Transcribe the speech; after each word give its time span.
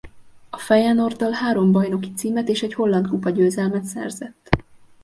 A 0.49 0.57
Feyenoorddal 0.57 1.31
három 1.31 1.71
bajnoki 1.71 2.13
címet 2.13 2.47
és 2.49 2.63
egy 2.63 2.73
holland 2.73 3.07
kupa 3.07 3.29
győzelmet 3.29 3.83
szerzett. 3.83 4.49